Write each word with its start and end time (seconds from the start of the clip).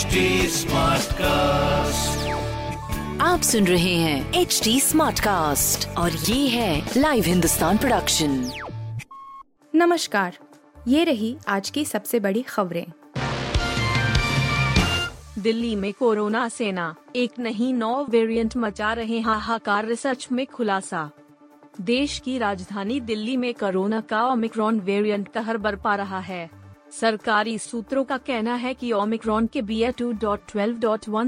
HD 0.00 0.06
cast 1.12 2.28
आप 3.22 3.40
सुन 3.40 3.66
रहे 3.66 3.94
हैं 3.94 4.32
एच 4.32 4.60
डी 4.64 4.80
स्मार्ट 4.80 5.20
कास्ट 5.20 5.88
और 5.88 6.12
ये 6.12 6.48
है 6.48 6.90
लाइव 6.96 7.24
हिंदुस्तान 7.24 7.78
प्रोडक्शन 7.78 8.50
नमस्कार 9.74 10.38
ये 10.88 11.04
रही 11.04 11.36
आज 11.48 11.70
की 11.70 11.84
सबसे 11.84 12.20
बड़ी 12.20 12.42
खबरें। 12.42 12.86
दिल्ली 15.38 15.76
में 15.76 15.92
कोरोना 15.92 16.48
सेना 16.48 16.94
एक 17.16 17.30
नहीं 17.38 17.74
नौ 17.74 18.04
वेरिएंट 18.04 18.56
मचा 18.56 18.92
रहे 18.92 19.20
हाहाकार 19.20 19.86
रिसर्च 19.86 20.28
में 20.32 20.46
खुलासा। 20.46 21.10
देश 21.80 22.18
की 22.18 22.38
राजधानी 22.38 23.00
दिल्ली 23.00 23.36
में 23.36 23.54
कोरोना 23.54 24.00
का 24.00 24.24
ओमिक्रॉन 24.26 24.80
वेरिएंट 24.80 25.28
कहर 25.28 25.56
बरपा 25.56 25.94
रहा 25.94 26.20
है। 26.20 26.59
सरकारी 26.92 27.58
सूत्रों 27.58 28.04
का 28.04 28.16
कहना 28.16 28.54
है 28.54 28.74
कि 28.74 28.92
ओमिक्रॉन 28.92 29.46
के 29.46 29.62
बी 29.62 29.84
टू 29.98 30.12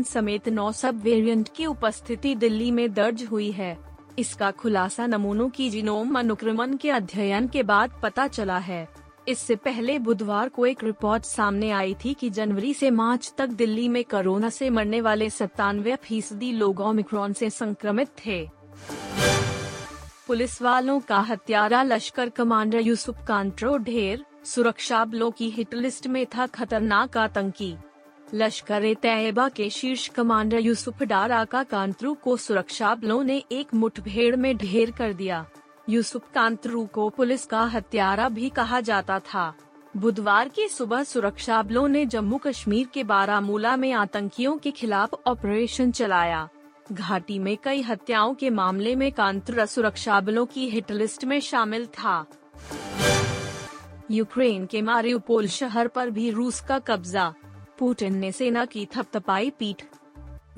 समेत 0.03 0.49
नौ 0.49 0.71
सब 0.73 1.03
वेरिएंट 1.03 1.49
की 1.57 1.67
उपस्थिति 1.67 2.35
दिल्ली 2.35 2.71
में 2.71 2.93
दर्ज 2.95 3.23
हुई 3.25 3.51
है। 3.51 3.77
इसका 4.19 4.51
खुलासा 4.51 5.07
नमूनों 5.07 5.49
की 5.49 5.69
जीनोम 5.71 6.19
अनुक्रमण 6.19 6.77
के 6.77 6.91
अध्ययन 6.91 7.47
के 7.49 7.63
बाद 7.63 7.93
पता 8.03 8.27
चला 8.27 8.59
है। 8.59 8.89
इससे 9.29 9.57
पहले 9.57 9.99
बुधवार 9.99 10.49
को 10.49 10.67
एक 10.67 10.83
रिपोर्ट 10.85 11.25
सामने 11.25 11.71
आई 11.71 11.95
थी 11.95 12.15
कि 12.15 12.31
जनवरी 12.31 12.73
से 12.75 12.91
मार्च 12.91 13.33
तक 13.39 13.47
दिल्ली 13.47 13.89
में 13.89 14.03
कोरोना 14.05 14.49
से 14.49 14.71
मरने 14.71 15.01
वाले 15.01 15.31
सत्तानवे 15.31 15.97
फ़ीसदी 15.97 16.53
लोग 16.53 16.81
ओमिक्रॉन 16.81 17.33
से 17.33 17.51
संक्रमित 17.51 18.09
थे। 18.27 18.47
पुलिस 20.27 20.61
वालों 20.63 21.01
का 21.01 21.21
हत्यारा 21.21 21.83
लश्कर 21.83 22.29
कमांडर 22.29 22.81
यूसुफ 22.81 23.25
कांट्रो 23.29 23.77
ढेर 23.79 24.25
सुरक्षा 24.45 25.05
बलों 25.05 25.31
की 25.31 25.51
हिट 25.51 25.75
लिस्ट 25.75 26.07
में 26.07 26.25
था 26.27 26.47
खतरनाक 26.47 27.17
आतंकी। 27.17 27.75
लश्कर 28.35 28.85
ए 28.85 28.95
तैयबा 28.95 29.49
के 29.49 29.71
शीर्ष 29.71 30.09
कमांडर 30.09 30.59
यूसुफ 30.59 31.03
डारा 31.03 31.45
का 31.45 31.63
कांतरू 31.63 32.15
को 32.15 32.37
सुरक्षा 32.37 32.95
बलों 32.95 33.23
ने 33.25 33.43
एक 33.53 33.75
मुठभेड़ 33.75 34.37
में 34.37 34.57
ढेर 34.57 34.91
कर 34.91 35.13
दिया। 35.13 35.47
यूसुफ 35.89 36.23
कांतरू 36.35 36.85
को 36.87 37.09
पुलिस 37.09 37.47
का 37.47 37.63
हत्यारा 37.65 38.29
भी 38.29 38.49
कहा 38.49 38.81
जाता 38.81 39.19
था। 39.19 39.53
बुधवार 39.97 40.49
की 40.49 40.69
सुबह 40.69 41.03
सुरक्षा 41.05 41.63
बलों 41.63 41.89
ने 41.89 42.05
जम्मू 42.07 42.39
कश्मीर 42.39 42.89
के 42.95 43.05
बारामूला 43.05 43.77
में 43.77 43.93
आतंकियों 43.93 44.59
के 44.59 44.71
खिलाफ 44.71 45.15
ऑपरेशन 45.27 45.91
चलाया। 45.91 46.49
घाटी 46.93 47.39
में 47.39 47.57
कई 47.65 47.83
हत्याओं 47.83 48.35
के 48.35 48.51
मामले 48.51 48.95
में 48.97 49.11
कांतरा 49.13 49.67
सुरक्षा 49.67 50.21
बलों 50.21 50.47
की 50.47 50.69
हिट 50.69 50.93
लिस्ट 50.93 51.25
में 51.25 51.41
शामिल 51.41 51.87
था। 51.87 52.25
यूक्रेन 54.13 54.67
के 54.67 54.83
मारियोपोल 54.83 55.47
शहर 55.49 55.89
पर 55.89 56.11
भी 56.11 56.31
रूस 56.31 56.61
का 56.61 56.79
कब्जा। 56.79 57.35
पुतिन 57.79 58.17
ने 58.17 58.33
सेना 58.33 58.65
की 58.65 58.89
थपथपाई 58.97 59.51
पीठ। 59.51 59.83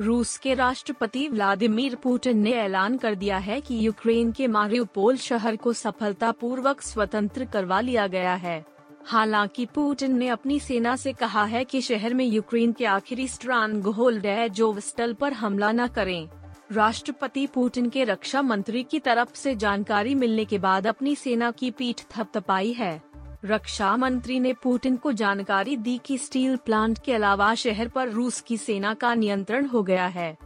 रूस 0.01 0.39
के 0.39 0.55
राष्ट्रपति 0.55 1.29
व्लादिमीर 1.29 1.95
पुतिन 1.95 2.39
ने 2.39 2.53
ऐलान 2.53 2.97
कर 2.97 3.15
दिया 3.15 3.39
है 3.39 3.61
कि 3.61 3.87
यूक्रेन 3.87 4.33
के 4.33 4.47
मारियोपोल 4.47 5.17
शहर 5.17 5.57
को 5.57 5.73
सफलतापूर्वक 5.73 6.81
स्वतंत्र 6.81 7.45
करवा 7.45 7.81
लिया 7.81 8.07
गया 8.07 8.35
है। 8.35 8.65
हालाँकि 9.07 9.67
पुतिन 9.67 10.19
ने 10.19 10.29
अपनी 10.29 10.61
सेना 10.61 10.97
से 10.97 11.13
कहा 11.13 11.45
है 11.45 11.65
कि 11.65 11.81
शहर 11.81 12.15
में 12.15 12.25
यूक्रेन 12.25 12.73
के 12.73 12.85
आखिरी 12.85 13.29
स्ट्रान 13.29 13.81
गोहोल्ड 13.81 14.49
जोवस्टल 14.49 15.13
पर 15.13 15.33
हमला 15.33 15.73
न 15.73 15.87
करें। 15.87 16.29
राष्ट्रपति 16.73 17.47
पुतिन 17.47 17.89
के 17.89 18.05
रक्षा 18.05 18.43
मंत्री 18.43 18.83
की 18.83 18.99
तरफ़ 18.99 19.35
से 19.35 19.57
जानकारी 19.57 20.15
मिलने 20.15 20.45
के 20.45 20.59
बाद 20.59 20.87
अपनी 20.87 21.17
सेना 21.17 21.51
की 21.51 21.71
पीठ 21.71 22.01
थपथपाई 22.01 22.73
है। 22.73 23.14
रक्षा 23.45 23.97
मंत्री 23.97 24.41
ने 24.41 24.53
पुतिन 24.53 24.97
को 24.97 25.13
जानकारी 25.13 25.77
दी 25.77 26.01
कि 26.05 26.19
स्टील 26.19 26.57
प्लांट 26.57 26.99
के 27.05 27.13
अलावा 27.13 27.55
शहर 27.55 27.89
पर 27.89 28.09
रूस 28.09 28.41
की 28.41 28.57
सेना 28.57 28.95
का 28.95 29.15
नियंत्रण 29.15 29.67
हो 29.67 29.83
गया 29.83 30.07
है। 30.07 30.37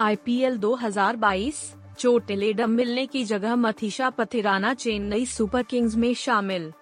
आईपीएल 0.00 0.56
2022 0.58 1.74
चोटिलेडम 1.98 2.70
मिलने 2.70 3.06
की 3.06 3.24
जगह 3.24 3.56
मथीशा 3.56 4.10
पथिराना 4.10 4.74
चेन्नई 4.74 5.26
सुपर 5.26 5.62
किंग्स 5.62 5.96
में 5.96 6.14
शामिल। 6.14 6.72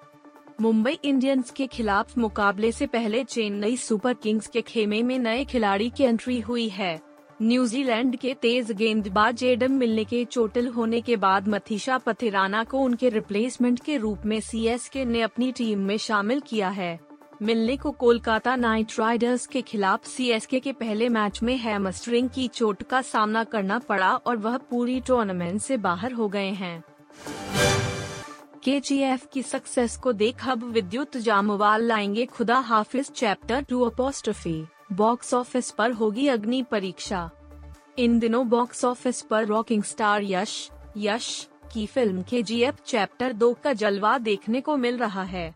मुंबई 0.60 0.98
इंडियंस 1.04 1.50
के 1.50 1.66
खिलाफ 1.66 2.18
मुकाबले 2.18 2.72
से 2.72 2.86
पहले 2.86 3.24
चेन्नई 3.24 3.76
सुपर 3.76 4.14
किंग्स 4.14 4.46
के 4.46 4.60
खेमे 4.60 5.02
में 5.02 5.18
नए 5.18 5.44
खिलाड़ी 5.44 5.90
की 5.90 6.04
एंट्री 6.04 6.40
हुई 6.40 6.68
है। 6.68 7.11
न्यूजीलैंड 7.42 8.16
के 8.16 8.34
तेज 8.34 8.72
गेंदबाज 8.72 9.44
एडम 9.44 9.72
मिलने 9.72 10.04
के 10.04 10.24
चोटिल 10.24 10.68
होने 10.68 11.00
के 11.00 11.16
बाद 11.16 11.48
मथीशा 11.48 11.98
पथिराना 11.98 12.64
को 12.64 12.78
उनके 12.78 13.08
रिप्लेसमेंट 13.08 13.80
के 13.80 13.96
रूप 13.96 14.18
में 14.26 14.40
सीएसके 14.40 15.04
ने 15.04 15.22
अपनी 15.22 15.52
टीम 15.52 15.78
में 15.78 15.96
शामिल 15.96 16.40
किया 16.40 16.68
है। 16.68 17.00
मिलने 17.42 17.76
को 17.76 17.90
कोलकाता 17.90 18.56
नाइट 18.56 18.92
राइडर्स 18.98 19.46
के 19.46 19.62
खिलाफ 19.62 20.06
सीएसके 20.06 20.60
के 20.60 20.72
पहले 20.72 21.08
मैच 21.08 21.42
में 21.42 21.56
हैमस्ट्रिंग 21.56 22.28
की 22.28 22.48
चोट 22.48 22.82
का 22.82 23.02
सामना 23.02 23.44
करना 23.44 23.78
पड़ा 23.78 24.14
और 24.14 24.36
वह 24.36 24.56
पूरी 24.56 25.00
टूर्नामेंट 25.00 25.60
से 25.60 25.76
बाहर 25.76 26.12
हो 26.12 26.28
गए 26.28 26.50
हैं। 26.50 26.84
के 28.64 28.80
की 29.32 29.42
सक्सेस 29.42 29.96
को 29.96 30.12
देख 30.12 30.48
अब 30.48 30.64
विद्युत 30.64 31.16
जामवाल 31.16 31.82
लाएँगे 31.82 32.26
Khuda 32.26 32.58
Haafiz 32.58 33.10
chapter 33.10 33.62
two 33.62 33.80
apostrophe. 33.80 34.64
Box 34.92 35.34
office 35.34 35.70
पर 35.70 35.92
होगी 35.92 36.26
अग्नि 36.28 36.62
परीक्षा। 36.62 37.30
इन 37.98 38.18
दिनों 38.18 38.48
बॉक्स 38.48 38.84
ऑफ़िस 38.84 39.20
पर 39.22 39.46
रॉकिंग 39.46 39.82
स्टार 39.82 40.22
यश 40.22 40.70
यश 40.96 41.48
की 41.72 41.86
फ़िल्म 41.86 42.22
के 42.22 42.42
जी 42.42 42.64
चैप्टर 42.86 43.32
दो 43.32 43.52
का 43.54 43.72
जलवा 43.72 44.18
देखने 44.18 44.60
को 44.60 44.76
मिल 44.76 44.98
रहा 44.98 45.22
है। 45.22 45.54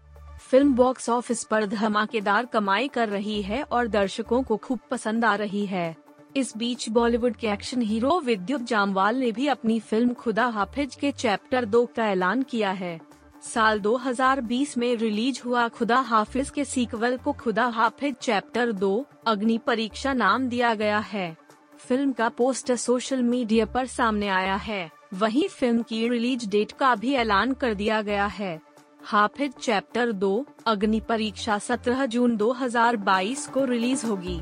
फ़िल्म 0.51 0.75
बॉक्स 0.75 1.09
ऑफ़िस 1.09 1.45
पर 1.45 1.67
धमाकेदार 1.67 2.47
कमाई 2.47 2.89
कर 2.89 3.09
रही 3.09 3.43
है 3.43 3.63
और 3.63 3.89
दर्शकों 3.89 4.43
को 4.43 4.57
खूब 4.57 4.81
पसंद 4.91 5.25
आ 5.25 5.35
रही 5.35 5.67
है। 5.67 5.97
इस 6.37 6.57
बीच 6.57 6.89
बॉलीवुड 6.89 7.37
के 7.37 7.47
एक्शन 7.47 7.83
हीरो 7.83 8.21
विद्युत 8.21 8.63
जामवाल 8.63 9.17
ने 9.17 9.33
भी 9.33 9.47
अपनी 9.47 9.81
फ़िल्म 9.81 10.15
खुदा 10.15 10.47
हाफिज 10.47 10.95
के 10.95 11.13
चैप्टर 11.13 11.65
दो 11.65 11.87
का 11.87 12.09
ऐलान 12.09 12.43
किया 12.43 12.71
है। 12.71 13.01
साल 13.47 13.81
2020 13.81 14.77
में 14.79 14.97
रिलीज़ 14.97 15.41
हुआ 15.45 15.69
खुदा 15.69 15.99
हाफिज 16.01 16.51
के 16.51 16.65
सीक्वल 16.65 17.17
को 17.17 17.33
खुदा 17.33 17.67
हाफिज 17.67 18.15
चैप्टर 18.15 18.73
दो, 18.73 19.07
अग्नि 19.27 19.59
परीक्षा 19.59 20.13
नाम 20.13 20.49
दिया 20.49 20.75
गया 20.75 20.99
है। 20.99 21.37
फ़िल्म 21.79 22.13
का 22.13 22.29
पोस्टर 22.29 22.77
सोशल 22.77 23.23
मीडिया 23.23 23.67
पर 23.67 23.87
सामने 23.87 24.29
आया 24.29 24.57
है। 24.57 24.91
वहीं 25.15 25.49
फ़िल्म 25.49 25.83
की 25.83 26.09
रिलीज़ 26.09 26.49
डेट 26.49 26.73
का 26.73 26.95
भी 26.95 27.13
ऐलान 27.15 27.53
कर 27.53 27.75
दिया 27.75 28.03
गया 28.03 28.27
है। 28.27 28.61
हाफिज 29.05 29.53
चैप्टर 29.53 30.13
दो, 30.13 30.47
अग्नि 30.67 31.01
परीक्षा 31.01 31.59
17 31.59 32.07
जून 32.07 32.37
2022 32.37 33.47
को 33.47 33.65
रिलीज़ 33.65 34.07
होगी। 34.07 34.41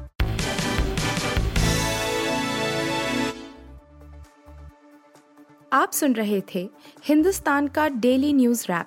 आप 5.73 5.93
सुन 5.93 6.13
रहे 6.13 6.43
थे 6.55 6.71
हिंदुस्तान 7.05 7.69
का 7.69 7.89
डेली 7.89 8.33
न्यूज़ 8.33 8.65
रैप। 8.73 8.87